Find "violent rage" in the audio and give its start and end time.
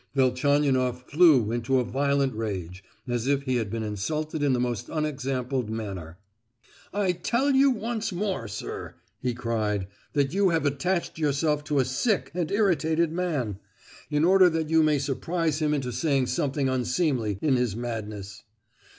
1.83-2.83